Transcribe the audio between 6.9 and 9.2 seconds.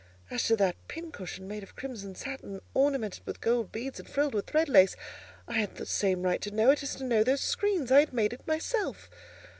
to know the screens—I had made it myself.